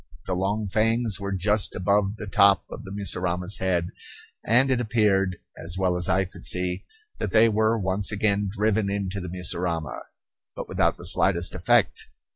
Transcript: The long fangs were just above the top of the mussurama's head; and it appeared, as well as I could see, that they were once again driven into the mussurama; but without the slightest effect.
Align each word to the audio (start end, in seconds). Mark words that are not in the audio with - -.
The 0.25 0.33
long 0.35 0.67
fangs 0.67 1.19
were 1.19 1.31
just 1.31 1.75
above 1.75 2.15
the 2.15 2.25
top 2.25 2.63
of 2.71 2.83
the 2.85 2.91
mussurama's 2.91 3.59
head; 3.59 3.91
and 4.43 4.71
it 4.71 4.81
appeared, 4.81 5.37
as 5.55 5.77
well 5.77 5.95
as 5.95 6.09
I 6.09 6.25
could 6.25 6.43
see, 6.43 6.85
that 7.19 7.29
they 7.29 7.47
were 7.47 7.77
once 7.79 8.11
again 8.11 8.49
driven 8.51 8.89
into 8.89 9.19
the 9.21 9.29
mussurama; 9.29 9.99
but 10.55 10.67
without 10.67 10.97
the 10.97 11.05
slightest 11.05 11.53
effect. 11.53 12.07